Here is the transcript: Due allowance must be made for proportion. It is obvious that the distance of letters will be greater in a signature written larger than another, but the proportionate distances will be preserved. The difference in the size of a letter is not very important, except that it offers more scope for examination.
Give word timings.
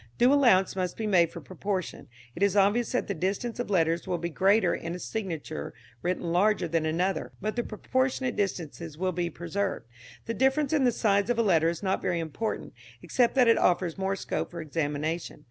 Due 0.17 0.33
allowance 0.33 0.75
must 0.75 0.97
be 0.97 1.05
made 1.05 1.29
for 1.31 1.41
proportion. 1.41 2.07
It 2.33 2.41
is 2.41 2.55
obvious 2.57 2.91
that 2.93 3.05
the 3.07 3.13
distance 3.13 3.59
of 3.59 3.69
letters 3.69 4.07
will 4.07 4.17
be 4.17 4.29
greater 4.31 4.73
in 4.73 4.95
a 4.95 4.99
signature 4.99 5.75
written 6.01 6.31
larger 6.33 6.67
than 6.67 6.87
another, 6.87 7.33
but 7.39 7.55
the 7.55 7.61
proportionate 7.63 8.35
distances 8.35 8.97
will 8.97 9.11
be 9.11 9.29
preserved. 9.29 9.85
The 10.25 10.33
difference 10.33 10.73
in 10.73 10.85
the 10.85 10.91
size 10.91 11.29
of 11.29 11.37
a 11.37 11.43
letter 11.43 11.69
is 11.69 11.83
not 11.83 12.01
very 12.01 12.19
important, 12.19 12.73
except 13.03 13.35
that 13.35 13.47
it 13.47 13.59
offers 13.59 13.95
more 13.95 14.15
scope 14.15 14.49
for 14.49 14.59
examination. 14.59 15.39